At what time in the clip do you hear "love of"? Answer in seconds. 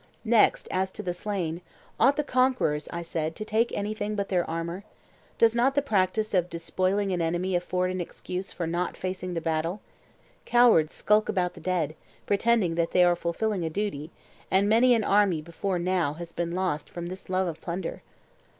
17.29-17.61